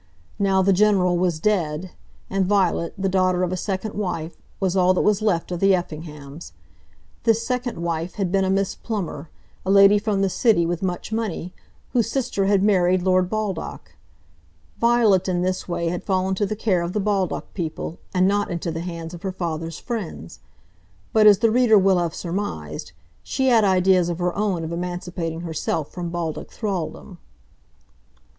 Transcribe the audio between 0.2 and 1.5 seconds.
Now the General was